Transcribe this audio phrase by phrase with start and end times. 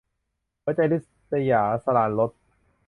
[0.63, 0.97] หัวใจริ
[1.31, 2.31] ษยา- สราญรส